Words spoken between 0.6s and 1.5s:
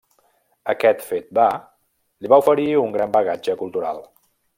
Aquest fet va